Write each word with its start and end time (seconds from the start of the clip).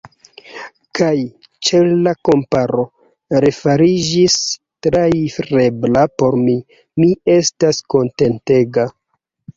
Kaj, 0.99 1.17
ĉar 1.67 1.89
la 2.07 2.13
kamparo 2.29 2.85
refariĝis 3.45 4.39
trairebla 4.87 6.07
por 6.23 6.39
mi, 6.49 6.57
mi 7.03 7.11
estis 7.37 7.85
kontentega. 7.97 8.89